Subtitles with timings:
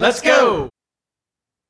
[0.00, 0.70] Let's go.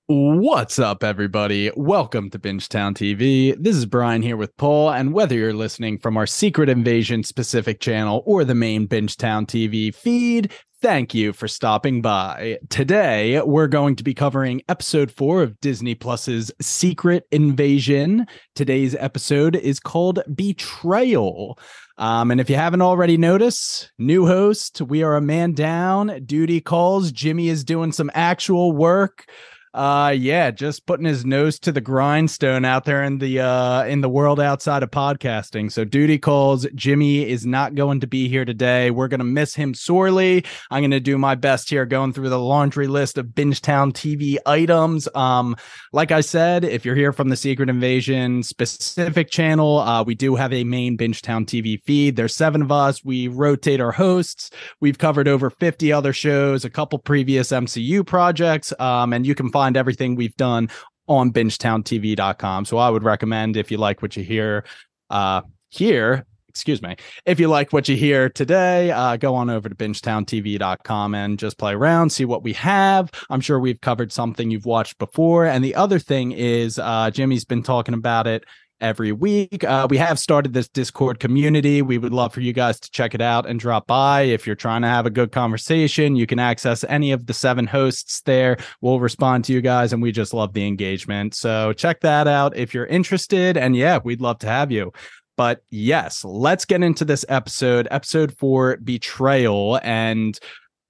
[0.07, 1.71] What's up, everybody?
[1.77, 3.57] Welcome to Bingetown TV.
[3.59, 7.81] This is Brian here with Paul, and whether you're listening from our Secret Invasion specific
[7.81, 10.53] channel or the main Bingetown TV feed,
[10.83, 12.59] thank you for stopping by.
[12.69, 18.27] Today, we're going to be covering episode four of Disney Plus's Secret Invasion.
[18.55, 21.59] Today's episode is called Betrayal.
[21.99, 26.23] Um, and if you haven't already noticed, new host, we are a man down.
[26.25, 27.11] Duty calls.
[27.11, 29.29] Jimmy is doing some actual work
[29.75, 34.01] uh yeah just putting his nose to the grindstone out there in the uh in
[34.01, 35.71] the world outside of podcasting.
[35.71, 36.67] So duty calls.
[36.75, 38.91] Jimmy is not going to be here today.
[38.91, 40.45] We're gonna miss him sorely.
[40.71, 45.09] I'm gonna do my best here going through the laundry list of bingetown tv items.
[45.15, 45.57] Um
[45.93, 50.35] like i said if you're here from the secret invasion specific channel uh we do
[50.35, 52.17] have a main bingetown tv feed.
[52.17, 53.05] There's seven of us.
[53.05, 54.51] We rotate our hosts.
[54.81, 59.51] We've covered over 50 other shows a couple previous mcu projects um and you can
[59.59, 60.71] find everything we've done
[61.09, 62.65] on bingetowntv.com.
[62.65, 64.65] So I would recommend if you like what you hear
[65.11, 66.95] uh here, excuse me,
[67.27, 71.59] if you like what you hear today, uh go on over to bingetowntv.com and just
[71.59, 73.11] play around, see what we have.
[73.31, 75.45] I'm sure we've covered something you've watched before.
[75.47, 78.45] And the other thing is uh Jimmy's been talking about it
[78.81, 79.65] every week.
[79.65, 81.83] Uh, we have started this Discord community.
[81.83, 84.23] We would love for you guys to check it out and drop by.
[84.23, 87.67] If you're trying to have a good conversation, you can access any of the seven
[87.67, 88.57] hosts there.
[88.81, 91.35] We'll respond to you guys, and we just love the engagement.
[91.35, 93.57] So check that out if you're interested.
[93.57, 94.93] And yeah, we'd love to have you.
[95.37, 99.79] But yes, let's get into this episode, episode four Betrayal.
[99.85, 100.39] And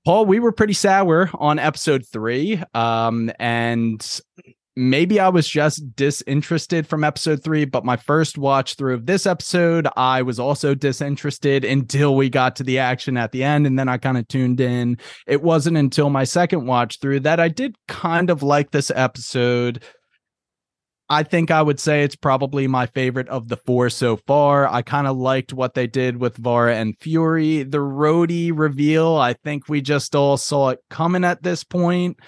[0.07, 2.63] Paul, we were pretty sour on episode three.
[2.73, 4.21] Um, and
[4.79, 9.27] maybe I was just disinterested from episode three, but my first watch through of this
[9.27, 13.67] episode, I was also disinterested until we got to the action at the end.
[13.67, 14.97] And then I kind of tuned in.
[15.27, 19.83] It wasn't until my second watch through that I did kind of like this episode.
[21.11, 24.69] I think I would say it's probably my favorite of the four so far.
[24.69, 27.65] I kind of liked what they did with Vara and Fury.
[27.65, 32.19] The Rhodey reveal, I think we just all saw it coming at this point.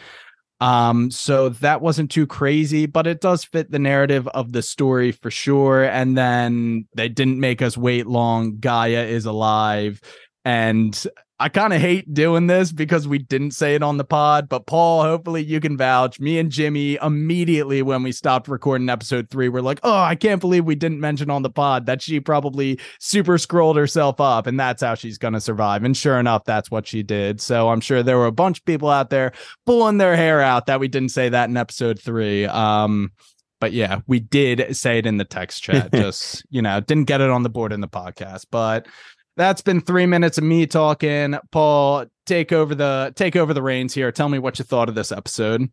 [0.60, 5.10] Um, so that wasn't too crazy, but it does fit the narrative of the story
[5.12, 5.84] for sure.
[5.84, 8.59] And then they didn't make us wait long.
[8.59, 10.00] Gaia is alive.
[10.44, 11.03] And
[11.42, 14.66] I kind of hate doing this because we didn't say it on the pod, but
[14.66, 16.20] Paul, hopefully you can vouch.
[16.20, 20.42] Me and Jimmy immediately when we stopped recording episode three, we're like, oh, I can't
[20.42, 24.60] believe we didn't mention on the pod that she probably super Skrulled herself up and
[24.60, 25.82] that's how she's going to survive.
[25.82, 27.40] And sure enough, that's what she did.
[27.40, 29.32] So I'm sure there were a bunch of people out there
[29.64, 32.44] pulling their hair out that we didn't say that in episode three.
[32.44, 33.12] Um,
[33.60, 35.90] but yeah, we did say it in the text chat.
[35.94, 38.46] Just, you know, didn't get it on the board in the podcast.
[38.50, 38.86] But
[39.40, 41.36] that's been three minutes of me talking.
[41.50, 44.12] Paul, take over the take over the reins here.
[44.12, 45.70] Tell me what you thought of this episode.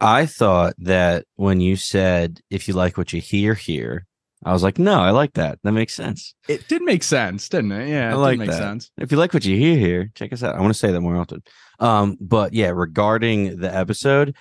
[0.00, 4.06] I thought that when you said if you like what you hear here,
[4.44, 5.58] I was like, no, I like that.
[5.64, 6.34] That makes sense.
[6.48, 7.88] It did make sense, didn't it?
[7.88, 8.58] Yeah, I it like make that.
[8.58, 8.90] sense.
[8.96, 10.54] If you like what you hear here, check us out.
[10.54, 11.42] I want to say that more often.
[11.80, 14.34] Um, but yeah, regarding the episode,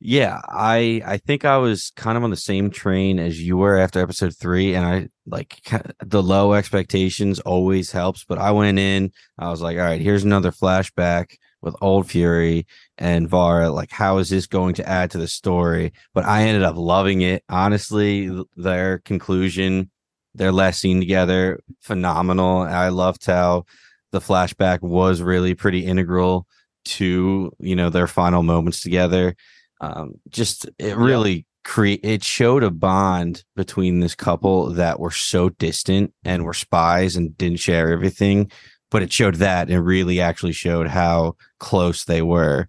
[0.00, 3.78] yeah, I I think I was kind of on the same train as you were
[3.78, 5.60] after episode three, and I like
[6.02, 8.24] the low expectations always helps.
[8.24, 12.66] But I went in, I was like, all right, here's another flashback with old Fury
[12.96, 13.70] and Vara.
[13.70, 15.92] Like, how is this going to add to the story?
[16.14, 17.44] But I ended up loving it.
[17.50, 19.90] Honestly, their conclusion,
[20.34, 22.62] their last scene together, phenomenal.
[22.62, 23.66] I loved how
[24.12, 26.46] the flashback was really pretty integral
[26.82, 29.36] to you know their final moments together
[29.80, 35.48] um just it really create it showed a bond between this couple that were so
[35.50, 38.50] distant and were spies and didn't share everything
[38.90, 42.68] but it showed that and really actually showed how close they were.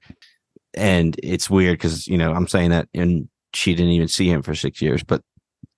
[0.75, 4.41] And it's weird because you know i'm saying that and she didn't even see him
[4.41, 5.21] for six years but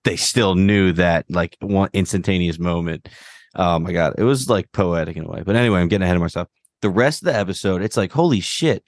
[0.03, 3.09] they still knew that like one instantaneous moment.
[3.55, 6.15] Oh my god it was like poetic in a way but anyway i'm getting ahead
[6.15, 6.47] of myself.
[6.81, 8.83] The rest of the episode it's like holy shit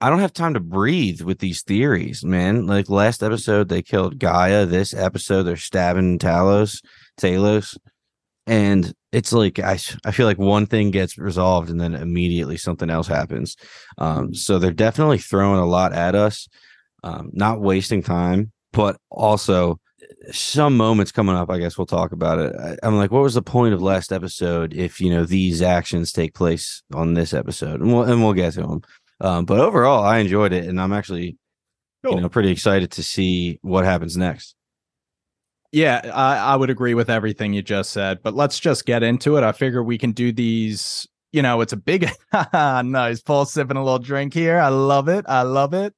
[0.00, 2.66] I don't have time to breathe with these theories, man.
[2.66, 4.66] Like last episode, they killed Gaia.
[4.66, 6.82] This episode, they're stabbing Talos,
[7.18, 7.78] Talos,
[8.46, 12.90] and it's like I I feel like one thing gets resolved and then immediately something
[12.90, 13.56] else happens.
[13.96, 16.46] Um, so they're definitely throwing a lot at us,
[17.02, 19.80] um, not wasting time, but also
[20.30, 21.48] some moments coming up.
[21.50, 22.54] I guess we'll talk about it.
[22.54, 26.12] I, I'm like, what was the point of last episode if you know these actions
[26.12, 27.80] take place on this episode?
[27.80, 28.82] And we'll and we'll get to them.
[29.20, 31.38] Um, but overall, I enjoyed it, and I'm actually,
[32.04, 34.54] you know, pretty excited to see what happens next.
[35.72, 39.36] Yeah, I, I would agree with everything you just said, but let's just get into
[39.36, 39.44] it.
[39.44, 42.08] I figure we can do these you know, it's a big
[42.54, 43.20] nice.
[43.20, 44.58] Paul sipping a little drink here.
[44.58, 45.26] I love it.
[45.28, 45.94] I love it.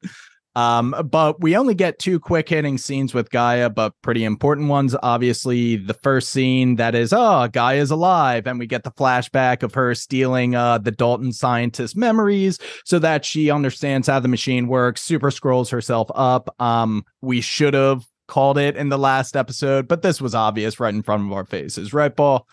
[0.58, 4.96] Um, but we only get two quick hitting scenes with Gaia, but pretty important ones.
[5.04, 9.74] Obviously, the first scene that is, oh, Gaia's alive, and we get the flashback of
[9.74, 15.00] her stealing uh, the Dalton scientist memories so that she understands how the machine works,
[15.00, 16.52] super Skrulls herself up.
[16.60, 20.92] Um, we should have called it in the last episode, but this was obvious right
[20.92, 22.48] in front of our faces, right, Paul?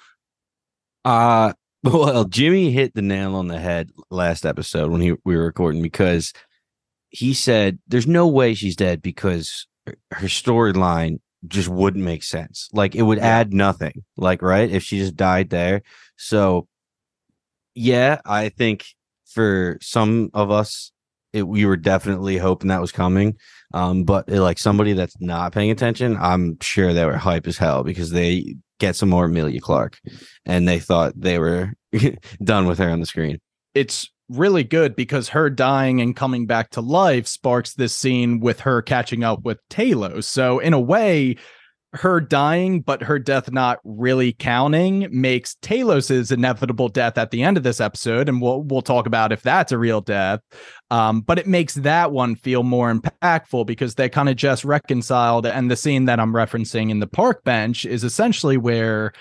[1.03, 1.53] Uh
[1.83, 5.81] well, Jimmy hit the nail on the head last episode when he we were recording
[5.81, 6.33] because
[7.15, 9.67] he said there's no way she's dead because
[10.11, 12.69] her storyline just wouldn't make sense.
[12.73, 14.03] Like it would add nothing.
[14.17, 15.81] Like right if she just died there.
[16.17, 16.67] So
[17.73, 18.85] yeah, I think
[19.25, 20.91] for some of us
[21.31, 23.37] it, we were definitely hoping that was coming.
[23.73, 27.57] Um, but it, like somebody that's not paying attention, I'm sure they were hype as
[27.57, 29.99] hell because they get some more Emilia Clarke,
[30.45, 31.73] and they thought they were
[32.43, 33.39] done with her on the screen.
[33.73, 38.61] It's really good because her dying and coming back to life sparks this scene with
[38.61, 40.23] her catching up with Talos.
[40.25, 41.37] So in a way,
[41.95, 47.55] her dying but her death not really counting makes Talos's inevitable death at the end
[47.55, 50.41] of this episode and we'll we'll talk about if that's a real death.
[50.91, 55.45] Um, but it makes that one feel more impactful because they kind of just reconciled
[55.45, 59.13] and the scene that I'm referencing in the park bench is essentially where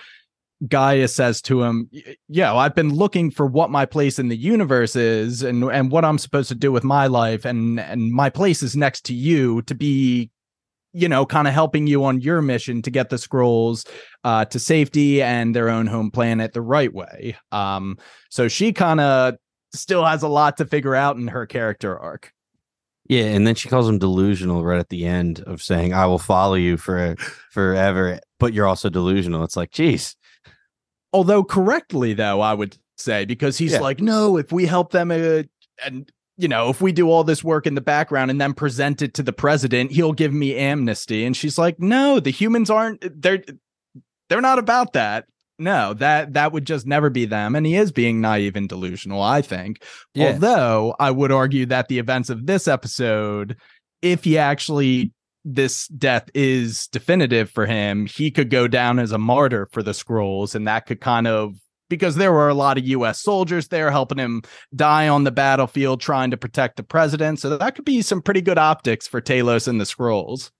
[0.69, 1.91] Gaia says to him,
[2.29, 6.05] "Yeah, I've been looking for what my place in the universe is and and what
[6.05, 9.63] I'm supposed to do with my life and and my place is next to you
[9.63, 10.31] to be
[10.95, 13.87] you know, kind of helping you on your mission to get the Skrulls
[14.23, 17.37] uh, to safety and their own home planet the right way.
[17.51, 17.99] Um,
[18.31, 19.35] so she kind of
[19.75, 22.33] still has a lot to figure out in her character arc.
[23.09, 26.19] Yeah, and then she calls him delusional right at the end of saying, "I will
[26.19, 27.17] follow you for
[27.51, 29.45] forever," but you're also delusional.
[29.45, 30.17] It's like, geez,
[31.15, 33.81] although correctly though i would say because he's yeah.
[33.81, 35.43] like no if we help them uh,
[35.85, 39.01] and you know if we do all this work in the background and then present
[39.01, 43.23] it to the president he'll give me amnesty and she's like no the humans aren't
[43.23, 43.43] they're
[44.29, 45.27] they're not about that
[45.59, 49.23] no that that would just never be them and he is being naive and delusional
[49.23, 49.83] i think
[50.15, 50.33] yeah.
[50.33, 53.57] although i would argue that the events of this episode
[54.03, 55.13] if he actually
[55.45, 59.93] this death is definitive for him, he could go down as a martyr for the
[59.93, 61.57] Skrulls, and that could kind of
[61.91, 64.43] because there were a lot of US soldiers there helping him
[64.75, 67.41] die on the battlefield trying to protect the president.
[67.41, 70.51] So that could be some pretty good optics for Talos and the Skrulls.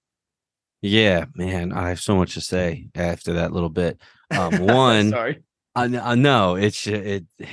[0.81, 3.99] Yeah, man, I have so much to say after that little bit.
[4.29, 5.43] Um, one, sorry,
[5.75, 7.47] I, I know it's it, it,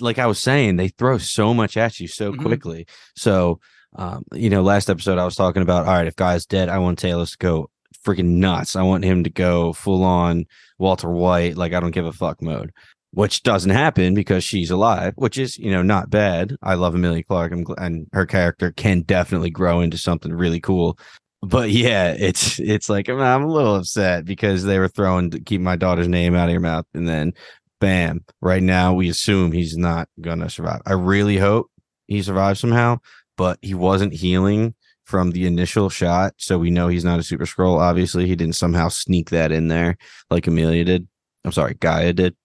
[0.00, 2.42] like I was saying, they throw so much at you so mm-hmm.
[2.42, 2.86] quickly.
[3.16, 3.60] So
[3.96, 6.78] um, you know, last episode I was talking about, all right, if Gaia's dead, I
[6.78, 7.70] want Talos to go
[8.04, 8.76] freaking nuts.
[8.76, 10.44] I want him to go full on
[10.78, 12.72] Walter White, like I don't give a fuck mode,
[13.12, 16.56] which doesn't happen because she's alive, which is, you know, not bad.
[16.62, 20.98] I love Emilia Clarke and, and her character can definitely grow into something really cool.
[21.42, 25.40] But yeah, it's it's like I'm, I'm a little upset because they were throwing to
[25.40, 27.32] keep my daughter's name out of your mouth, and then
[27.80, 30.82] bam, right now we assume he's not gonna survive.
[30.84, 31.70] I really hope
[32.08, 32.98] he survives somehow,
[33.40, 36.34] but he wasn't healing from the initial shot.
[36.36, 37.80] So we know he's not a super Skrull.
[37.80, 39.96] Obviously, he didn't somehow sneak that in there
[40.28, 41.08] like Emilia did.
[41.46, 42.36] I'm sorry, Gaia did.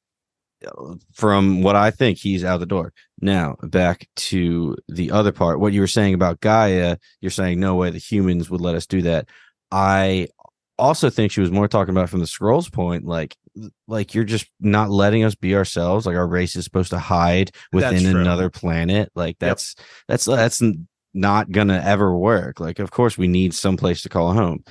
[1.11, 2.93] From what I think, he's out the door.
[3.19, 5.59] Now, back to the other part.
[5.59, 8.85] What you were saying about Gaia, you're saying no way the humans would let us
[8.85, 9.27] do that.
[9.73, 10.29] I
[10.79, 13.35] also think she was more talking about from the Skrulls point, like
[13.87, 17.51] like you're just not letting us be ourselves like our race is supposed to hide
[17.71, 19.85] within another planet like that's yep.
[20.07, 20.61] that's that's
[21.13, 24.63] not gonna ever work like of course we need some place to call home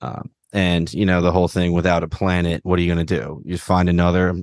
[0.00, 3.42] um, and you know the whole thing without a planet what are you gonna do
[3.44, 4.34] you find another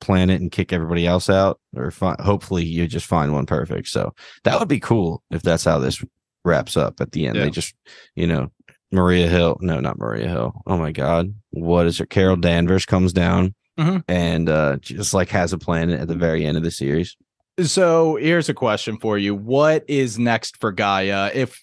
[0.00, 4.12] planet and kick everybody else out or fi- hopefully you just find one perfect so
[4.42, 6.04] that would be cool if that's how this
[6.44, 7.44] wraps up at the end yeah.
[7.44, 7.74] they just
[8.16, 8.50] you know
[8.94, 9.58] Maria Hill.
[9.60, 10.54] No, not Maria Hill.
[10.66, 11.34] Oh my God.
[11.50, 12.10] What is it?
[12.10, 13.98] Carol Danvers comes down mm-hmm.
[14.08, 17.16] and uh, just like has a planet at the very end of the series.
[17.60, 19.34] So here's a question for you.
[19.34, 21.30] What is next for Gaia?
[21.34, 21.62] If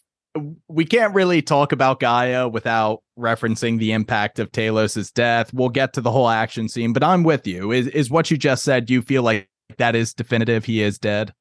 [0.70, 5.94] we can't really talk about Gaia without referencing the impact of Talos's death, we'll get
[5.94, 7.72] to the whole action scene, but I'm with you.
[7.74, 10.64] Is is what you just said, do you feel like that is definitive?
[10.64, 11.34] He is dead?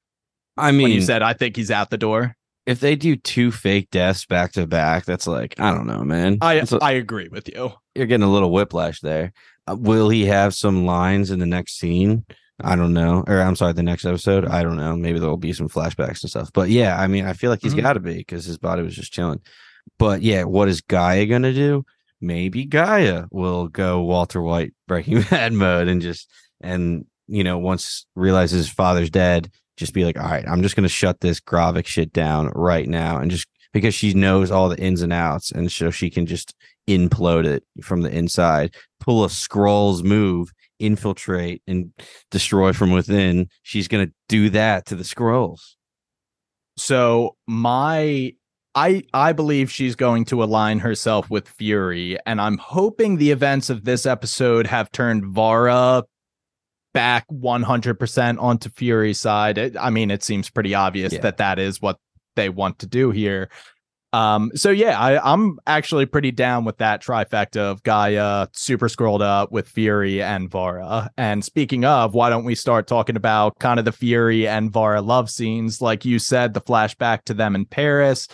[0.56, 3.50] I mean, when you said I think he's out the door if they do two
[3.50, 6.38] fake deaths back to back, that's like I don't know, man.
[6.40, 7.72] I a, I agree with you.
[7.94, 9.32] You're getting a little whiplash there.
[9.66, 12.24] Uh, will he have some lines in the next scene?
[12.62, 13.24] I don't know.
[13.26, 14.44] Or I'm sorry, the next episode.
[14.44, 14.94] I don't know.
[14.96, 16.50] Maybe there'll be some flashbacks and stuff.
[16.52, 17.82] But yeah, I mean, I feel like he's mm-hmm.
[17.82, 19.40] got to be because his body was just chilling.
[19.98, 21.84] But yeah, what is Gaia gonna do?
[22.20, 28.06] Maybe Gaia will go Walter White Breaking Bad mode and just and you know, once
[28.16, 29.50] realizes his father's dead,
[29.80, 33.18] just be like, all right, I'm just gonna shut this Gravik shit down right now,
[33.18, 36.54] and just because she knows all the ins and outs, and so she can just
[36.88, 41.92] implode it from the inside, pull a Skrull's move, infiltrate and
[42.30, 43.49] destroy from within.
[43.62, 45.75] She's gonna do that to the Skrulls.
[46.76, 48.34] So my
[48.75, 53.70] I I believe she's going to align herself with Fury, and I'm hoping the events
[53.70, 56.04] of this episode have turned Vara
[56.92, 59.59] back 100% onto Fury's side.
[59.59, 61.20] It, I mean, it seems pretty obvious yeah.
[61.20, 61.99] that that is what
[62.37, 63.50] they want to do here.
[64.12, 69.23] Um, so yeah, I, I'm actually pretty down with that trifecta of Gaia, super Skrulled
[69.23, 71.11] up with Fury and Vara.
[71.16, 75.00] And speaking of, why don't we start talking about kind of the Fury and Vara
[75.00, 75.80] love scenes?
[75.80, 78.26] Like you said, the flashback to them in Paris,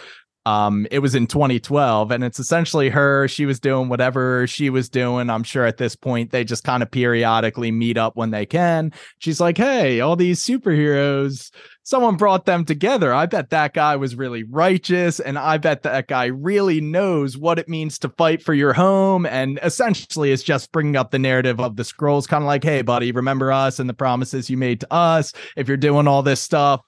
[0.47, 3.27] um, it was in 2012, and it's essentially her.
[3.27, 5.29] She was doing whatever she was doing.
[5.29, 8.93] I'm sure at this point they just kind of periodically meet up when they can.
[9.19, 11.51] She's like, "Hey, all these superheroes,
[11.83, 13.13] someone brought them together.
[13.13, 17.59] I bet that guy was really righteous, and I bet that guy really knows what
[17.59, 21.59] it means to fight for your home." And essentially, it's just bringing up the narrative
[21.59, 24.79] of the Skrulls, kind of like, "Hey, buddy, remember us and the promises you made
[24.79, 25.33] to us?
[25.57, 26.83] If you're doing all this stuff."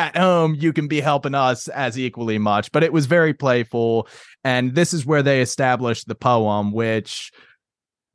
[0.00, 4.08] At home you can be helping us as equally much but it was very playful.
[4.42, 7.30] And this is where they established the poem which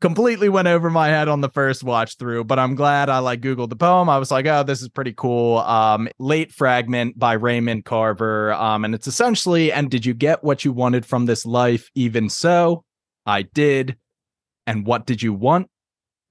[0.01, 3.41] completely went over my head on the first watch through but i'm glad i like
[3.41, 4.09] googled the poem.
[4.09, 5.59] I was like oh this is pretty cool.
[5.59, 8.53] Um late fragment by raymond carver.
[8.53, 11.89] Um and it's essentially and did you get what you wanted from this life?
[11.95, 12.83] Even so
[13.25, 13.97] i did.
[14.67, 15.69] And what did you want?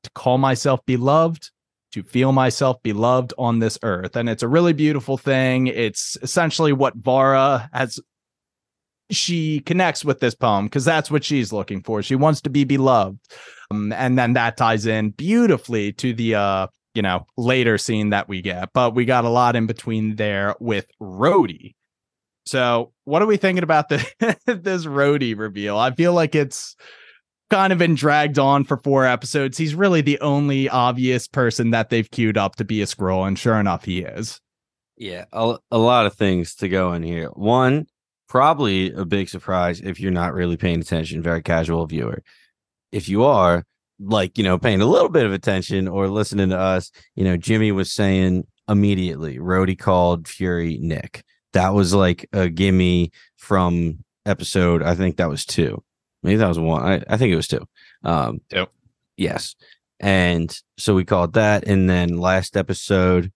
[0.03, 1.49] To call myself beloved
[1.95, 4.17] to feel myself beloved on this earth.
[4.17, 5.69] And it's a really beautiful thing.
[5.69, 8.01] It's essentially what Vara has.
[9.13, 12.03] She connects with this poem because that's what she's looking for.
[12.03, 13.21] She wants to be beloved.
[13.71, 18.29] Um, and then that ties in beautifully to the, uh, you know, later scene that
[18.29, 18.71] we get.
[18.73, 21.75] But we got a lot in between there with Rhodey.
[22.45, 24.05] So, what are we thinking about the,
[24.47, 25.79] this Rhodey reveal?
[25.79, 26.75] I feel like it's
[27.55, 29.57] kind of been dragged on for four episodes.
[29.57, 33.39] He's really the only obvious person that they've queued up to be a Skrull, and
[33.39, 34.41] sure enough, he is.
[34.97, 37.29] Yeah, a, a lot of things to go in here.
[37.29, 37.87] One,
[38.29, 42.25] probably a big surprise if you're not really paying attention, very casual viewer.
[42.91, 43.63] If you are,
[44.01, 47.37] like, you know, paying a little bit of attention or listening to us, you know,
[47.37, 51.23] Jimmy was saying immediately, Rhodey called Fury Nick.
[51.53, 55.85] That was like a gimme from episode, I think that was two.
[56.25, 56.83] Maybe that was one.
[56.83, 57.69] I, I think it was two.
[58.03, 58.67] Um, two.
[59.17, 59.55] Yes.
[60.01, 61.69] And so we called that.
[61.69, 63.31] And then last episode,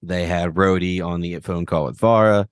[0.00, 2.48] they had Rhodey on the phone call with Vara.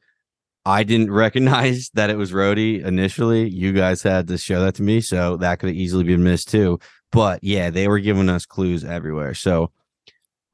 [0.66, 3.48] I didn't recognize that it was Rhodey initially.
[3.48, 5.00] You guys had to show that to me.
[5.00, 6.80] So that could have easily been missed too.
[7.12, 9.32] But yeah, they were giving us clues everywhere.
[9.32, 9.70] So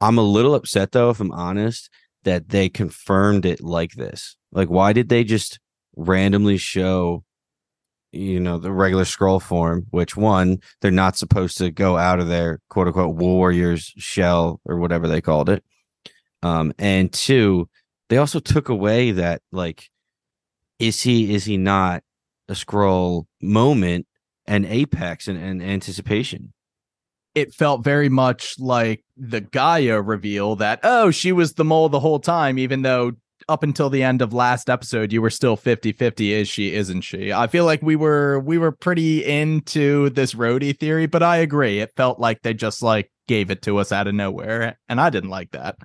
[0.03, 1.89] I'm a little upset though, if I'm honest,
[2.25, 4.37] that they confirmed it like this.
[4.53, 5.59] Like, why did they just
[5.97, 7.25] randomly show
[8.15, 12.29] you know the regular Skrull form which one they're not supposed to go out of
[12.29, 15.65] their quote unquote warriors shell or whatever they called it.
[16.43, 17.69] Um and two
[18.09, 19.91] they also took away that like
[20.79, 22.03] is he is he not
[22.49, 24.07] a Skrull moment
[24.47, 26.53] and apex and, and anticipation?
[27.35, 32.01] It felt very much like the Gaia reveal that, oh, she was the mole the
[32.01, 33.13] whole time, even though
[33.49, 37.33] up until the end of last episode you were still 50-50 is she isn't she
[37.33, 41.81] i feel like we were we were pretty into this Rhodey theory but i agree
[41.81, 45.11] it felt like they just like gave it to us out of nowhere and i
[45.11, 45.77] didn't like that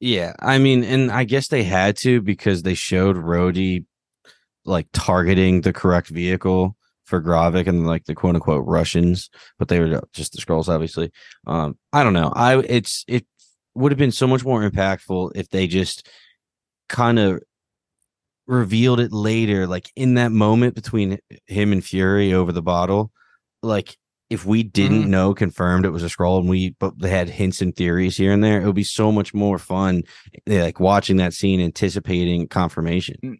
[0.00, 3.84] yeah i mean and i guess they had to because they showed Rhodey
[4.64, 9.78] like targeting the correct vehicle for Gravik and like the quote unquote Russians, but they
[9.78, 11.10] were just the Skrulls, obviously.
[11.46, 12.32] Um, I don't know.
[12.34, 13.26] I it's it
[13.74, 16.08] would have been so much more impactful if they just
[16.88, 17.42] kind of
[18.46, 23.10] revealed it later, like in that moment between him and Fury over the bottle.
[23.62, 23.96] Like
[24.30, 25.08] if we didn't mm.
[25.08, 28.32] know confirmed it was a Skrull and we but they had hints and theories here
[28.32, 30.02] and there, it would be so much more fun
[30.46, 33.38] eh, like watching that scene, anticipating confirmation.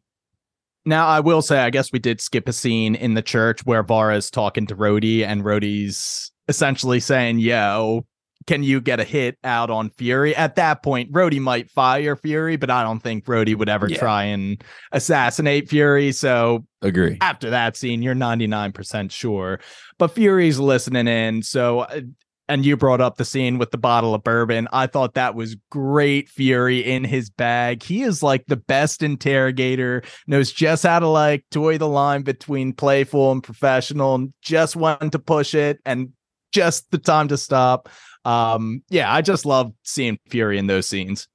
[0.86, 3.82] Now I will say, I guess we did skip a scene in the church where
[3.82, 8.06] Vara's talking to Rhodey and Rhodey's essentially saying, "Yo,
[8.46, 10.34] can you get a hit out on Fury?
[10.34, 13.98] At that point, Rhodey might fire Fury, but I don't think Rhodey would ever yeah.
[13.98, 16.12] try and assassinate Fury.
[16.12, 17.18] So agree.
[17.20, 19.60] After that scene, you're 99% sure.
[19.98, 21.42] But Fury's listening in.
[21.42, 22.00] So uh,
[22.48, 24.68] and you brought up the scene with the bottle of bourbon.
[24.72, 26.28] I thought that was great.
[26.28, 27.82] Fury in his bag.
[27.82, 32.74] He is like the best interrogator, knows just how to like toy the line between
[32.74, 36.10] playful and professional, and just when to push it and
[36.52, 37.88] just the time to stop.
[38.24, 41.28] Um, yeah, I just love seeing Fury in those scenes.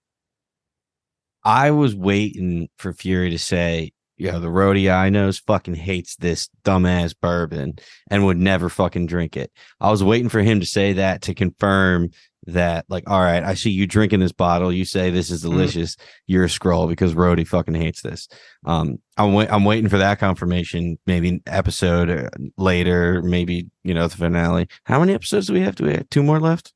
[1.44, 6.18] I was waiting for Fury to say, you know, the Rhodey I knows fucking hates
[6.18, 7.76] this dumbass bourbon
[8.12, 9.52] and would never fucking drink it.
[9.80, 12.10] I was waiting for him to say that to confirm
[12.48, 14.74] that, like, all right, I see you drinking this bottle.
[14.74, 15.96] You say this is delicious.
[15.96, 16.02] Mm.
[16.28, 18.28] You're a Skrull because Rhodey fucking hates this.
[18.66, 20.98] Um, I'm wait, I'm waiting for that confirmation.
[21.06, 24.68] Maybe an episode uh, later, maybe you know the finale.
[24.84, 25.76] How many episodes do we have?
[25.76, 26.74] Do we have two more left?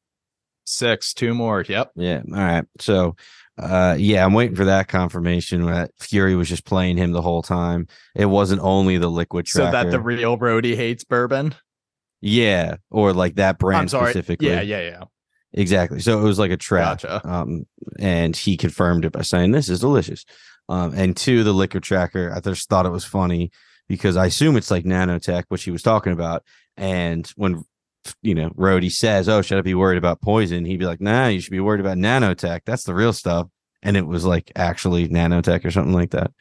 [0.65, 1.63] Six, two more.
[1.67, 1.91] Yep.
[1.95, 2.21] Yeah.
[2.31, 2.65] All right.
[2.79, 3.15] So
[3.57, 7.43] uh yeah i'm waiting for that confirmation that fury was just playing him the whole
[7.43, 9.67] time it wasn't only the liquid tracker.
[9.67, 11.53] so that the real Rhodey hates bourbon
[12.21, 15.03] yeah or like that brand specifically yeah yeah yeah
[15.53, 17.27] exactly so it was like a trap gotcha.
[17.27, 17.65] um
[17.99, 20.25] and he confirmed it by saying this is delicious
[20.67, 23.51] um and two the liquor tracker i just thought it was funny
[23.87, 26.43] because i assume it's like nanotech which he was talking about
[26.75, 27.63] and when
[28.21, 31.27] you know, Rhodey says, "Oh, should I be worried about poison?" He'd be like, "Nah,
[31.27, 32.61] you should be worried about nanotech.
[32.65, 33.47] That's the real stuff."
[33.81, 36.31] And it was like actually nanotech or something like that.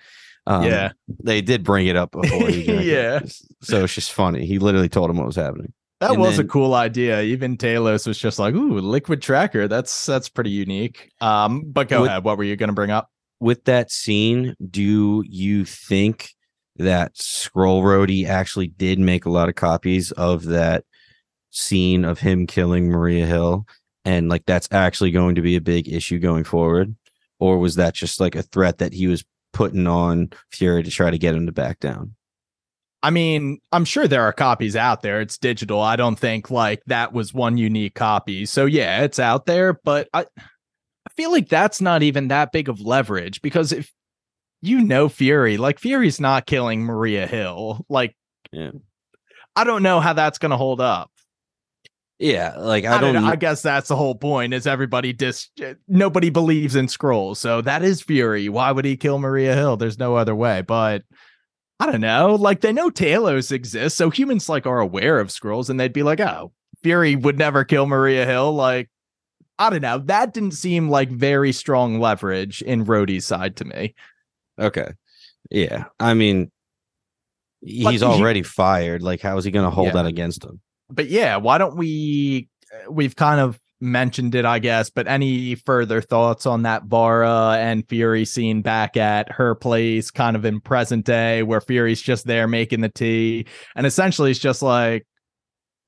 [0.47, 0.92] Um, yeah,
[1.23, 2.50] they did bring it up before.
[2.50, 3.21] yeah,
[3.61, 4.47] so it's just funny.
[4.47, 5.73] He literally told him what was happening.
[6.00, 7.23] That and was then, a cool idea.
[7.23, 9.69] Even Talos was just like, "Ooh, liquid tracker.
[9.69, 12.25] That's that's pretty unique." Um, but go with, ahead.
[12.25, 14.57] What were you going to bring up with that scene?
[14.69, 16.31] Do you think
[16.76, 20.85] that Skrull Rhodey actually did make a lot of copies of that
[21.52, 23.66] scene of him killing Maria Hill
[24.04, 26.94] and like that's actually going to be a big issue going forward
[27.38, 31.11] or was that just like a threat that he was putting on Fury to try
[31.11, 32.14] to get him to back down?
[33.02, 35.21] I mean, I'm sure there are copies out there.
[35.21, 35.80] It's digital.
[35.80, 38.47] I don't think like that was one unique copy.
[38.47, 42.68] So yeah, it's out there, but I I feel like that's not even that big
[42.68, 43.92] of leverage because if
[44.61, 47.85] you know Fury, like Fury's not killing Maria Hill.
[47.88, 48.16] Like
[48.52, 48.71] yeah.
[49.56, 51.11] I don't know how that's going to hold up.
[52.23, 53.14] Yeah, like I, don't.
[53.14, 54.55] Know, I guess that's the whole point.
[54.55, 55.49] Is everybody dis?
[55.88, 58.49] Nobody believes in Skrulls, so that is Fury.
[58.49, 59.76] Why would he kill Maria Hill?
[59.76, 60.62] There's no other way.
[60.62, 61.02] But
[61.81, 62.37] I don't know.
[62.37, 66.04] Like they know Talos exists, so humans like are aware of Skrulls, and they'd be
[66.04, 66.52] like, "Oh,
[66.85, 68.89] Fury would never kill Maria Hill." Like
[69.58, 69.99] I don't know.
[69.99, 73.97] That didn't seem like very strong leverage in Rhodey's side to me.
[74.61, 74.93] Okay.
[75.50, 75.87] Yeah.
[75.99, 76.52] I mean,
[77.63, 79.02] he's already he, fired.
[79.02, 79.95] Like, how is he going to hold yeah.
[79.95, 80.61] that against him?
[80.95, 82.49] But yeah, why don't we?
[82.89, 87.87] We've kind of mentioned it, I guess, but any further thoughts on that Vara and
[87.89, 92.47] Fury scene back at her place, kind of in present day, where Fury's just there
[92.47, 95.07] making the tea, and essentially it's just like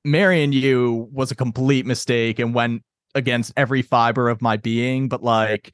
[0.03, 2.83] marrying you was a complete mistake and went
[3.15, 5.73] against every fiber of my being, but like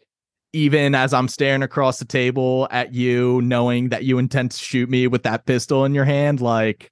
[0.53, 4.89] even as I'm staring across the table at you, knowing that you intend to shoot
[4.89, 6.91] me with that pistol in your hand, like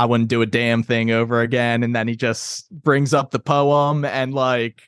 [0.00, 1.82] I wouldn't do a damn thing over again.
[1.82, 4.80] And then he just brings up the poem and like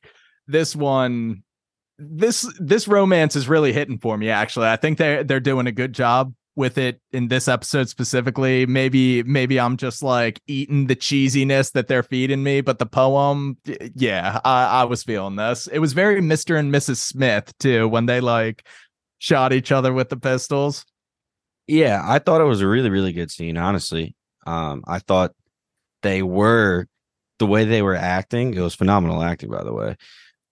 [0.47, 1.43] this one
[1.99, 4.69] this this romance is really hitting for me actually.
[4.69, 8.65] I think they're they're doing a good job with it in this episode specifically.
[8.65, 13.59] Maybe maybe I'm just like eating the cheesiness that they're feeding me, but the poem,
[13.95, 15.67] yeah, I, I was feeling this.
[15.67, 16.59] It was very Mr.
[16.59, 16.97] and Mrs.
[16.97, 18.67] Smith too when they like
[19.19, 20.87] shot each other with the pistols.
[21.67, 24.17] Yeah, I thought it was a really really good scene, honestly.
[24.47, 25.35] Um, I thought
[26.03, 26.87] they were
[27.39, 28.55] the way they were acting.
[28.55, 29.97] It was phenomenal acting, by the way.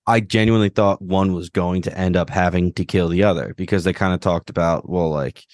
[0.07, 3.85] I genuinely thought one was going to end up having to kill the other because
[3.85, 5.44] they kind of talked about, well, like,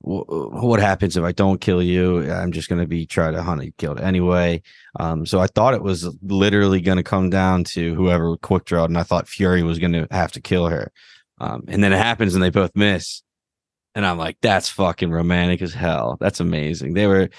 [0.00, 2.30] what happens if I don't kill you?
[2.30, 4.62] I'm just going to be trying to hunt and killed anyway.
[5.00, 8.90] Um, so I thought it was literally going to come down to whoever quick drawed,
[8.90, 10.92] and I thought Fury was going to have to kill her.
[11.38, 13.22] Um, and then it happens, and they both miss.
[13.94, 16.18] And I'm like, that's fucking romantic as hell.
[16.20, 16.92] That's amazing.
[16.92, 17.30] They were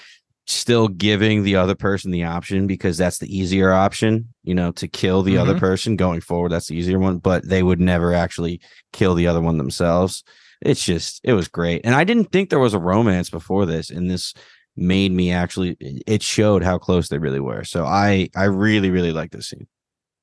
[0.48, 4.88] still giving the other person the option because that's the easier option, you know, to
[4.88, 5.42] kill the mm-hmm.
[5.42, 6.50] other person going forward.
[6.50, 8.62] That's the easier one, but they would never actually
[8.94, 10.24] kill the other one themselves.
[10.62, 11.82] It's just, it was great.
[11.84, 14.32] And I didn't think there was a romance before this, and this
[14.74, 17.64] made me actually, it showed how close they really were.
[17.64, 19.66] So I, I really, really like this scene.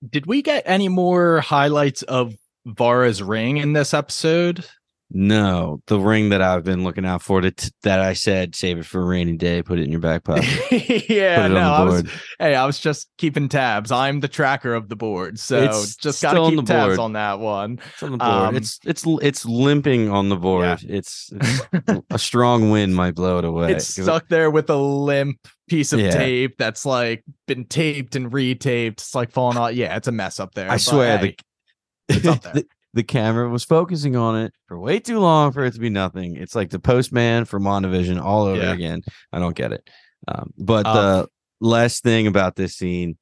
[0.10, 2.34] Did we get any more highlights of
[2.66, 4.66] Vara's ring in this episode?
[5.12, 8.86] No, the ring that I've been looking out for to, that I said save it
[8.86, 11.10] for a rainy day, put it in your back pocket.
[11.10, 12.04] yeah, no, I was
[12.40, 13.92] hey, I was just keeping tabs.
[13.92, 17.00] I'm the tracker of the board, so it's just gotta keep tabs board.
[17.00, 17.80] on that one.
[17.94, 18.32] It's on the board.
[18.32, 20.82] Um, it's it's it's limping on the board.
[20.82, 20.98] Yeah.
[20.98, 23.74] It's, it's a strong wind might blow it away.
[23.74, 25.38] It's stuck there with a limp
[25.68, 26.12] piece of yeah.
[26.12, 28.94] tape that's like been taped and retaped.
[28.94, 29.74] It's like falling off.
[29.74, 30.70] Yeah, it's a mess up there.
[30.70, 31.36] I swear hey,
[32.08, 32.16] the,
[32.54, 32.66] the,
[32.96, 36.38] the camera was focusing on it for way too long for it to be nothing.
[36.38, 38.74] It's like the postman for WandaVision all over yeah.
[38.74, 39.04] again.
[39.34, 39.88] I don't get it.
[40.28, 41.28] Um, but um, the
[41.60, 43.18] last thing about this scene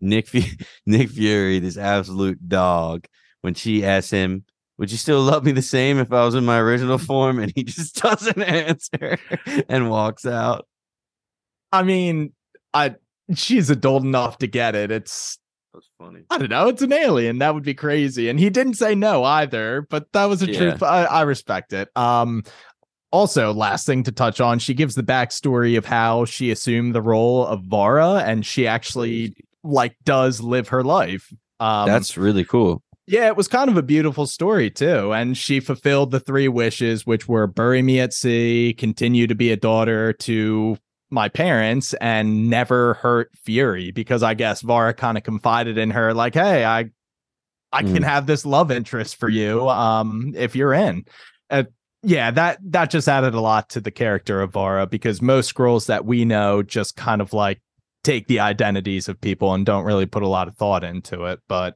[0.00, 3.06] Nick Fu- Nick Fury, this absolute dog,
[3.42, 4.44] when she asks him,
[4.78, 7.52] "Would you still love me the same if I was in my original form?" and
[7.54, 9.18] he just doesn't answer
[9.68, 10.66] and walks out.
[11.70, 12.32] I mean,
[12.72, 12.94] I
[13.34, 14.90] she's adult enough to get it.
[14.90, 15.38] It's
[15.78, 16.24] That's funny.
[16.28, 16.66] I don't know.
[16.68, 17.38] It's an alien.
[17.38, 18.28] That would be crazy.
[18.28, 20.58] And he didn't say no either, but that was a Yeah.
[20.58, 20.82] truth.
[20.82, 21.88] I, I respect it.
[21.96, 22.42] Um,
[23.12, 27.00] also, last thing to touch on, she gives the backstory of how she assumed the
[27.02, 31.32] role of Vara, and she actually like does live her life.
[31.60, 32.82] Um, That's really cool.
[33.06, 35.12] yeah, it was kind of a beautiful story too.
[35.14, 39.52] And she fulfilled the three wishes, which were bury me at sea, continue to be
[39.52, 40.76] a daughter to
[41.10, 43.90] my parents, and never hurt Fury.
[43.90, 46.90] Because I guess Vara kind of confided in her, like, hey, I
[47.72, 48.04] I can Mm.
[48.04, 51.04] have this love interest for you um if you're in.
[51.50, 51.64] Uh,
[52.02, 55.86] yeah, that that just added a lot to the character of Vara because most Skrulls
[55.86, 57.60] that we know just kind of like
[58.04, 61.40] take the identities of people and don't really put a lot of thought into it.
[61.48, 61.74] But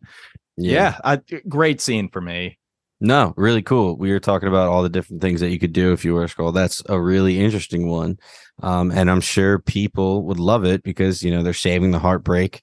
[0.56, 2.58] yeah, I, great scene for me.
[3.04, 3.96] No, really cool.
[3.96, 6.22] We were talking about all the different things that you could do if you were
[6.22, 6.54] a Skrull.
[6.54, 8.16] That's a really interesting one.
[8.62, 12.60] Um, and I'm sure people would love it because, you know, they're saving the heartbreak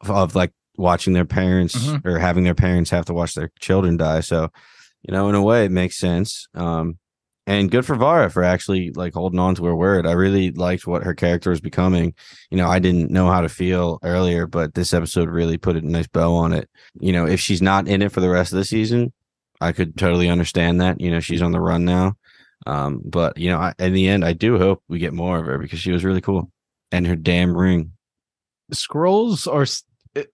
[0.00, 2.04] of, of like watching their parents Mhm.
[2.04, 4.20] or having their parents have to watch their children die.
[4.20, 4.48] So,
[5.02, 6.48] you know, in a way, it makes sense.
[6.52, 6.98] Um,
[7.46, 10.04] and good for Vara for actually like holding on to her word.
[10.04, 12.14] I really liked what her character was becoming.
[12.50, 15.80] You know, I didn't know how to feel earlier, but this episode really put a
[15.80, 16.68] nice bow on it.
[16.98, 19.12] You know, if she's not in it for the rest of the season,
[19.60, 21.00] I could totally understand that.
[21.00, 22.14] You know, she's on the run now.
[22.66, 25.46] Um, but you know, I, in the end, I do hope we get more of
[25.46, 26.50] her because she was really cool,
[26.92, 27.92] and her damn ring.
[28.72, 29.66] Skrulls are
[30.14, 30.32] it,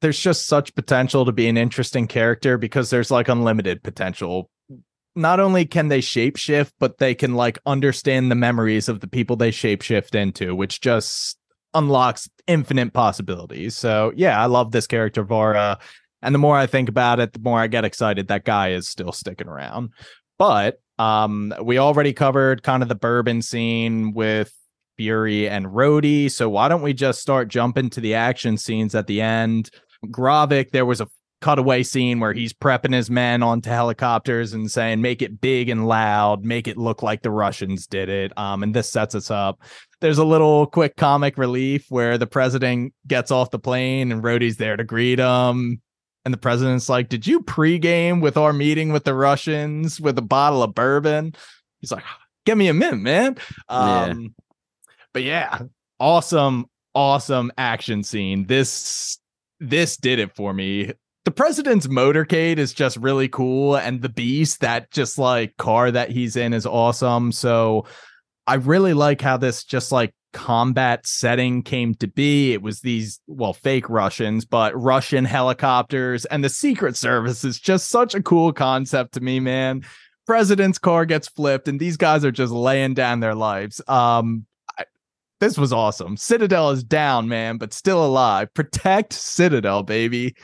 [0.00, 4.50] there's just such potential to be an interesting character because there's like unlimited potential
[5.16, 9.34] not only can they shapeshift but they can like understand the memories of the people
[9.34, 11.38] they shapeshift into which just
[11.74, 15.78] unlocks infinite possibilities so yeah i love this character vara
[16.22, 18.88] and the more i think about it the more i get excited that guy is
[18.88, 19.90] still sticking around
[20.38, 24.52] but um we already covered kind of the bourbon scene with
[24.96, 26.30] Fury and Rhodey.
[26.30, 29.70] So why don't we just start jumping to the action scenes at the end?
[30.06, 31.08] Gravik, there was a
[31.42, 35.86] cutaway scene where he's prepping his men onto helicopters and saying, make it big and
[35.86, 38.36] loud, make it look like the Russians did it.
[38.38, 39.60] Um, and this sets us up.
[40.00, 44.56] There's a little quick comic relief where the president gets off the plane and Rhodey's
[44.56, 45.80] there to greet him.
[46.26, 50.22] And the president's like, Did you pregame with our meeting with the Russians with a
[50.22, 51.36] bottle of bourbon?
[51.78, 52.02] He's like,
[52.44, 53.36] Give me a minute, man.
[53.70, 54.02] Yeah.
[54.02, 54.34] Um,
[55.14, 55.60] but yeah,
[56.00, 58.44] awesome, awesome action scene.
[58.46, 59.20] This
[59.60, 60.92] this did it for me.
[61.24, 66.10] The president's motorcade is just really cool, and the beast, that just like car that
[66.10, 67.30] he's in, is awesome.
[67.30, 67.86] So
[68.48, 72.52] I really like how this just like combat setting came to be.
[72.52, 77.88] It was these, well, fake Russians, but Russian helicopters, and the Secret Service is just
[77.88, 79.82] such a cool concept to me, man.
[80.26, 83.80] President's car gets flipped, and these guys are just laying down their lives.
[83.88, 84.44] Um,
[84.78, 84.84] I,
[85.40, 86.18] this was awesome.
[86.18, 88.52] Citadel is down, man, but still alive.
[88.52, 90.36] Protect Citadel, baby.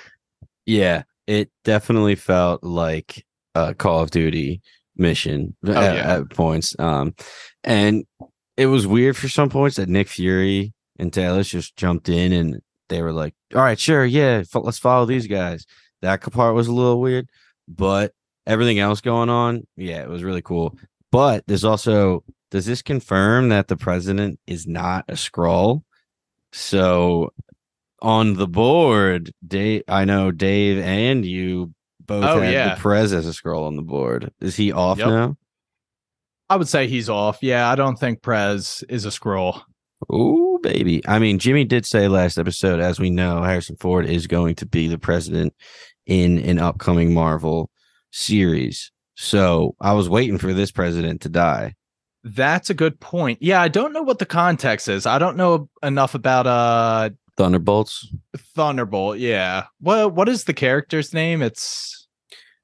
[0.64, 4.62] Yeah, it definitely felt like a Call of Duty
[4.96, 6.16] mission at, yeah.
[6.16, 6.74] at points.
[6.78, 7.14] Um,
[7.62, 8.06] and
[8.56, 12.60] it was weird for some points that Nick Fury and Taylor just jumped in and
[12.88, 15.64] they were like, "All right, sure, yeah, let's follow these guys."
[16.02, 17.28] That part was a little weird,
[17.68, 18.12] but
[18.46, 20.76] everything else going on, yeah, it was really cool.
[21.10, 25.82] But there's also does this confirm that the president is not a Skrull?
[26.52, 27.32] So
[28.02, 32.74] on the board, Dave, I know Dave and you both Oh, had yeah.
[32.74, 34.32] the Prez as a scroll on the board.
[34.40, 35.06] Is he off Yep.
[35.08, 35.36] now?
[36.52, 37.38] I would say he's off.
[37.40, 39.62] Yeah, I don't think Prez is a Skrull.
[40.12, 41.00] Ooh, baby.
[41.08, 44.66] I mean, Jimmy did say last episode, as we know, Harrison Ford is going to
[44.66, 45.54] be the president
[46.04, 47.70] in an upcoming Marvel
[48.10, 48.92] series.
[49.14, 51.74] So I was waiting for this president to die.
[52.22, 53.38] That's a good point.
[53.40, 55.06] Yeah, I don't know what the context is.
[55.06, 58.14] I don't know enough about uh Thunderbolts.
[58.36, 59.16] Thunderbolt.
[59.16, 59.64] Yeah.
[59.80, 61.40] Well, what is the character's name?
[61.40, 62.06] It's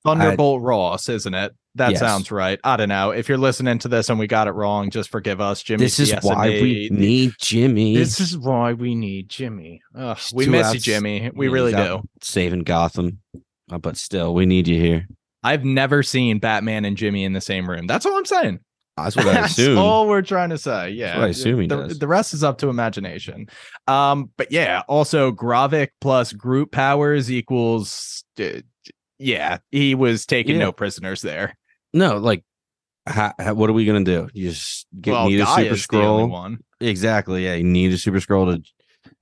[0.05, 1.55] Thunderbolt Ross, isn't it?
[1.79, 2.01] That Yes.
[2.01, 2.59] sounds right.
[2.63, 3.11] I don't know.
[3.11, 5.85] If you're listening to this and we got it wrong, just forgive us, Jimmy.
[5.85, 7.97] This is why we need Jimmy.
[7.97, 9.81] This is why we need Jimmy.
[9.97, 11.31] Ugh, we miss you, Jimmy.
[11.35, 12.03] We really do.
[12.23, 13.21] saving Gotham.
[13.71, 15.07] Uh, but still, we need you here.
[15.43, 17.87] I've never seen Batman and Jimmy in the same room.
[17.87, 18.61] That's all I'm saying.
[18.97, 19.79] That's what I That's assume.
[19.79, 20.91] all we're trying to say.
[20.91, 21.19] Yeah.
[21.19, 21.99] what I assume he the, does.
[21.99, 23.47] the rest is up to imagination.
[23.87, 28.61] Um, but yeah, also Gravik plus group powers equals uh,
[29.21, 30.67] yeah, he was taking Yeah.
[30.67, 31.58] no prisoners there.
[31.95, 32.45] No, like,
[33.09, 34.29] ha, ha- what are we gonna do?
[34.33, 36.29] You just get well, need a super is Skrull.
[36.29, 36.59] one.
[36.81, 37.45] Exactly.
[37.45, 38.63] Yeah, you need a super Skrull to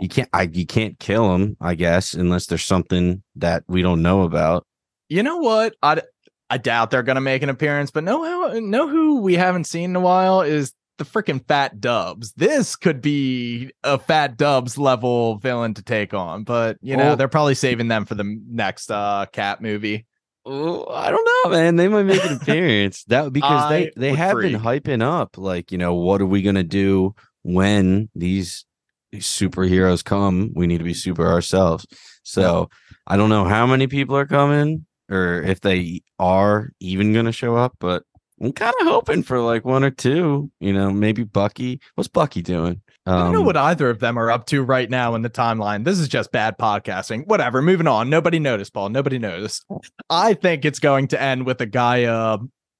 [0.00, 4.02] you can't I you can't kill him, I guess, unless there's something that we don't
[4.02, 4.66] know about.
[5.09, 5.74] You know what?
[5.83, 6.02] I
[6.50, 9.96] I doubt they're gonna make an appearance, but know know who we haven't seen in
[9.96, 12.33] a while is the freaking Fat Dubs.
[12.37, 17.14] This could be a Fat Dubs level villain to take on, but you know Oh.
[17.16, 20.07] they're probably saving them for the next uh cat movie.
[20.49, 21.75] Oh, I don't know, man.
[21.75, 23.03] They might make an appearance.
[23.09, 26.41] That because they I they have been hyping up, like you know, what are we
[26.41, 28.65] gonna do when these,
[29.11, 30.53] these superheroes come?
[30.55, 31.85] We need to be super ourselves.
[32.23, 32.71] So
[33.09, 37.57] I don't know how many people are coming or if they are even gonna show
[37.57, 38.05] up, but
[38.41, 40.53] I'm kind of hoping for like one or two.
[40.61, 41.81] You know, maybe Bucky.
[41.97, 42.83] What's Bucky doing?
[43.07, 45.31] I don't know Um, what either of them are up to right now in the
[45.31, 45.85] timeline.
[45.85, 47.27] This is just bad podcasting.
[47.27, 47.62] Whatever.
[47.62, 48.11] Moving on.
[48.11, 48.88] Nobody noticed, Paul.
[48.88, 49.64] Nobody noticed.
[50.11, 52.38] I think it's going to end with a Gaia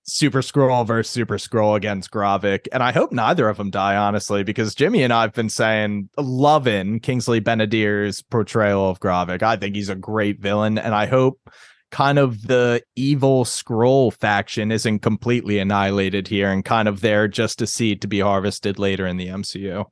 [0.09, 2.67] Super Skrull versus Super Skrull against Gravik.
[2.73, 6.09] And I hope neither of them die, honestly, because Jimmy and I have been saying,
[6.17, 9.43] loving Kingsley Ben-Adir's portrayal of Gravik.
[9.43, 10.77] I think he's a great villain.
[10.79, 11.39] And I hope
[11.93, 17.62] kind of the evil Skrull faction isn't completely annihilated here and kind of there just
[17.62, 19.85] a seed to be harvested later in the MCU.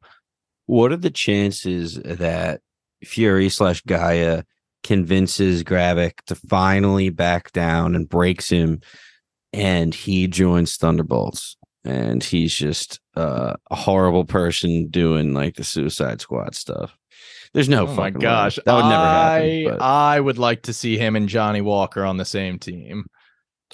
[0.67, 2.61] What are the chances that
[3.05, 4.45] Fury slash Gaia
[4.83, 8.81] convinces Gravik to finally back down and breaks him,
[9.53, 16.21] and he joins Thunderbolts, and he's just uh, a horrible person doing like the Suicide
[16.21, 16.97] Squad stuff?
[17.53, 18.21] There's no oh my fucking way.
[18.23, 19.65] gosh, that would never happen.
[19.79, 23.05] but- I would like to see him and Johnny Walker on the same team.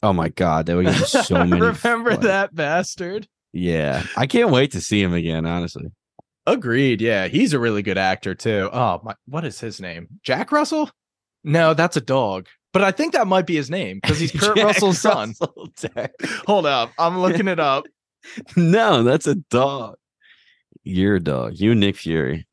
[0.03, 1.61] oh my god, that would give so many.
[1.61, 3.27] Remember that bastard?
[3.53, 5.47] Yeah, I can't wait to see him again.
[5.47, 5.87] Honestly,
[6.47, 7.01] Agreed.
[7.01, 8.71] Yeah, he's a really good actor too.
[8.73, 10.09] Oh my, what is his name?
[10.23, 10.91] Jack Russell?
[11.45, 12.49] No, that's a dog.
[12.73, 15.35] But I think that might be his name because he's Kurt Russell's son.
[15.41, 16.09] Russell
[16.47, 17.87] Hold up, I'm looking it up.
[18.57, 19.97] no, that's a dog.
[20.83, 21.55] You're a dog.
[21.57, 22.47] You Nick Fury.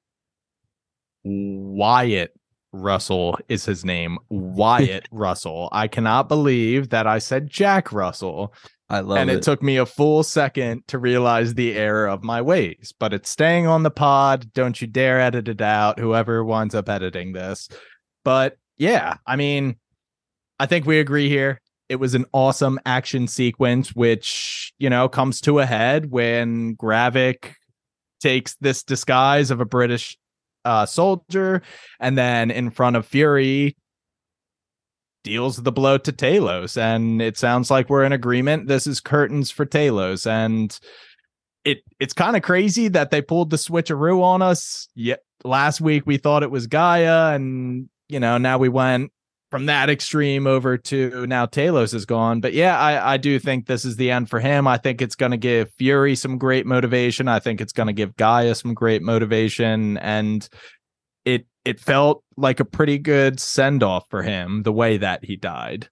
[1.24, 2.34] Wyatt
[2.72, 4.18] Russell is his name.
[4.30, 5.70] Wyatt Russell.
[5.72, 8.54] I cannot believe that I said Jack Russell.
[8.90, 9.22] I love it.
[9.22, 9.44] and it.
[9.44, 13.68] took me a full second to realize the error of my ways, but it's staying
[13.68, 14.52] on the pod.
[14.54, 17.68] Don't you dare edit it out, whoever winds up editing this.
[18.24, 19.76] But yeah, I mean,
[20.60, 21.62] I think we agree here.
[21.90, 27.54] It was an awesome action sequence, which, you know, comes to a head when Gravik
[28.20, 30.18] takes this disguise of a British
[30.66, 31.62] uh, soldier
[32.00, 33.76] and then in front of Fury
[35.28, 36.78] deals the blow to Talos.
[36.78, 38.68] And it sounds like we're in agreement.
[38.68, 40.26] This is curtains for Talos.
[40.26, 40.78] And
[41.66, 44.88] it it's kind of crazy that they pulled the switcheroo on us.
[44.96, 49.12] Yeah, last week we thought it was Gaia, and you know, now we went
[49.52, 52.42] from that extreme over to now Talos is gone.
[52.42, 54.68] But yeah, I, I do think this is the end for him.
[54.68, 57.28] I think it's going to give Fury some great motivation.
[57.28, 59.98] I think it's going to give Gaia some great motivation.
[59.98, 60.48] And
[61.28, 65.36] it it felt like a pretty good send off for him the way that he
[65.36, 65.90] died.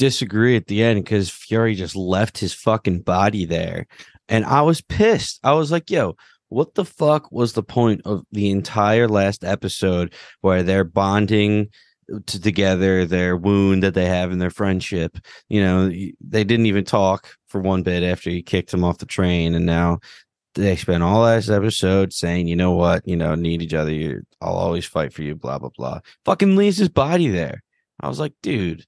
[0.00, 3.86] disagree at the end because Fury just left his fucking body there.
[4.30, 5.40] And I was pissed.
[5.44, 6.16] I was like, yo,
[6.48, 11.68] what the fuck was the point of the entire last episode where they're bonding
[12.12, 15.18] uh, to, together their wound that they have in their friendship?
[15.50, 15.88] You know,
[16.20, 19.54] they didn't even talk for one bit after he kicked him off the train.
[19.54, 19.98] And now
[20.54, 23.92] they spent all last episode saying, you know what, you know, need each other.
[23.92, 26.00] You, I'll always fight for you, blah, blah, blah.
[26.24, 27.62] Fucking leaves his body there.
[28.00, 28.84] I was like, dude,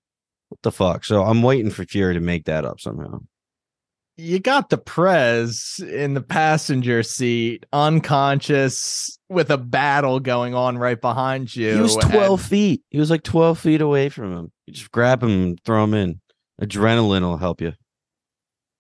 [0.49, 1.05] what the fuck?
[1.05, 3.21] So I'm waiting for Fury to make that up somehow.
[4.17, 11.01] you got the prez in the passenger seat unconscious with a battle going on right
[11.01, 12.83] behind you He was and- 12 feet.
[12.91, 14.53] He was like 12 feet away from him.
[14.67, 16.21] You just grab him and throw him in.
[16.61, 17.73] Adrenaline will help you.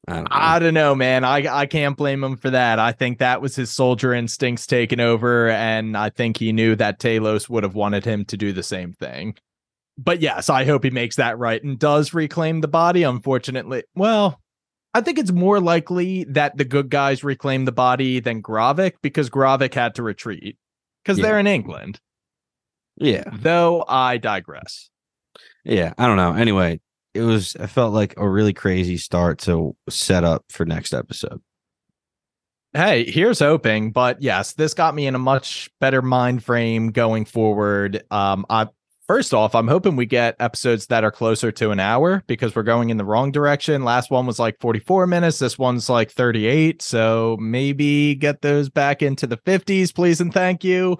[0.08, 0.28] I don't know.
[0.32, 1.24] I don't know, man.
[1.24, 2.78] I I can't blame him for that.
[2.78, 6.98] I think that was his soldier instincts taking over, and I think he knew that
[6.98, 9.36] Talos would have wanted him to do the same thing.
[9.96, 13.04] But yes, I hope he makes that right and does reclaim the body.
[13.04, 14.40] Unfortunately, well,
[14.92, 19.30] I think it's more likely that the good guys reclaim the body than Gravik because
[19.30, 20.56] Gravik had to retreat
[21.04, 21.22] because Yeah.
[21.22, 22.00] they're in England.
[22.96, 23.24] yeah.
[23.32, 24.90] Though I digress.
[25.64, 25.94] Yeah.
[25.96, 26.34] I don't know.
[26.34, 26.80] Anyway,
[27.14, 31.40] it was, I felt like a really crazy start to set up for next episode.
[32.74, 37.26] Hey, here's hoping, but yes, this got me in a much better mind frame going
[37.26, 38.02] forward.
[38.10, 38.68] Um, I
[39.06, 42.62] first off, I'm hoping we get episodes that are closer to an hour because we're
[42.62, 43.84] going in the wrong direction.
[43.84, 45.38] Last one was like 44 minutes.
[45.38, 46.80] This one's like 38.
[46.80, 50.96] So maybe get those back into the 50s, please and thank you.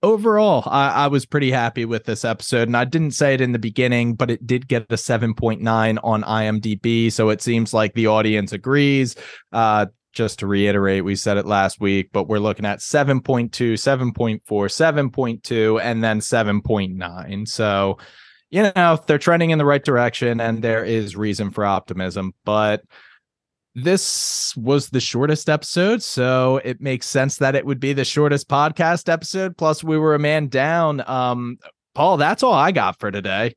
[0.00, 3.50] Overall, I, I was pretty happy with this episode, and I didn't say it in
[3.50, 7.10] the beginning, but it did get a 7.9 on IMDb.
[7.10, 9.16] So it seems like the audience agrees.
[9.52, 14.40] Uh, just to reiterate, we said it last week, but we're looking at 7.2, 7.4,
[14.42, 17.48] 7.2, and then 7.9.
[17.48, 17.98] So,
[18.50, 22.32] you know, they're trending in the right direction and there is reason for optimism.
[22.44, 22.82] But
[23.82, 28.48] this was the shortest episode, so it makes sense that it would be the shortest
[28.48, 29.56] podcast episode.
[29.56, 31.02] Plus, we were a man down.
[31.08, 31.58] Um,
[31.94, 33.54] Paul, that's all I got for today.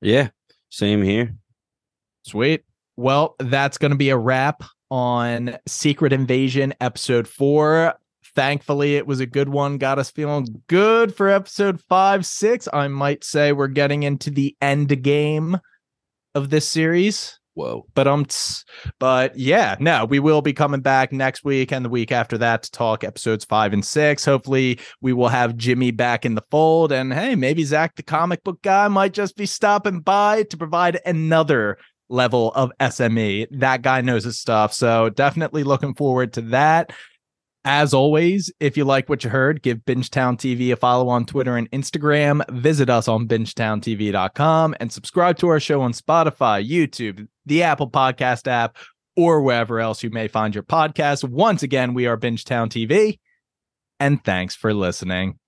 [0.00, 0.28] Yeah,
[0.70, 1.34] same here.
[2.24, 2.64] Sweet.
[2.96, 7.94] Well, that's going to be a wrap on Secret Invasion episode four.
[8.34, 9.78] Thankfully, it was a good one.
[9.78, 12.68] Got us feeling good for episode five, six.
[12.72, 15.58] I might say we're getting into the end game
[16.34, 17.38] of this series.
[17.54, 17.86] Whoa.
[17.94, 18.26] But um,
[18.98, 22.62] but yeah, no, we will be coming back next week and the week after that
[22.62, 24.24] to talk episodes five and six.
[24.24, 28.42] Hopefully, we will have Jimmy back in the fold, and hey, maybe Zach, the comic
[28.42, 31.76] book guy, might just be stopping by to provide another
[32.08, 33.48] level of SME.
[33.50, 36.92] That guy knows his stuff, so definitely looking forward to that.
[37.64, 41.56] As always, if you like what you heard, give Bingetown TV a follow on Twitter
[41.56, 42.42] and Instagram.
[42.50, 48.48] Visit us on bingetowntv.com and subscribe to our show on Spotify, YouTube, the Apple Podcast
[48.48, 48.76] app,
[49.16, 51.22] or wherever else you may find your podcast.
[51.28, 53.20] Once again, we are Bingetown TV,
[54.00, 55.38] and thanks for listening.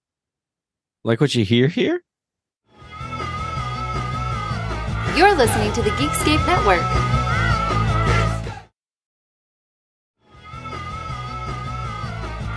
[1.03, 2.01] Like what you hear here?
[5.17, 7.24] You're listening to the Geekscape Network.